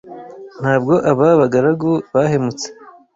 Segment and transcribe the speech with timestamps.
[0.59, 2.67] ntabwo aba bagaragu bahemutse